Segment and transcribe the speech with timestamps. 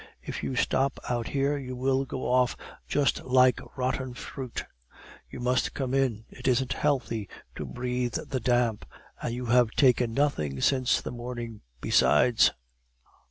[0.23, 2.57] "If you stop out there, you will go off
[2.87, 4.65] just like rotten fruit.
[5.29, 6.25] You must come in.
[6.31, 8.87] It isn't healthy to breathe the damp,
[9.21, 12.49] and you have taken nothing since the morning, besides."